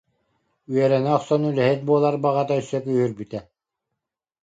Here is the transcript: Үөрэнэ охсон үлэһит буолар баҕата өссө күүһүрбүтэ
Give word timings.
Үөрэнэ 0.71 1.09
охсон 1.17 1.41
үлэһит 1.49 1.81
буолар 1.87 2.15
баҕата 2.25 2.53
өссө 2.61 2.77
күүһүрбүтэ 2.83 3.39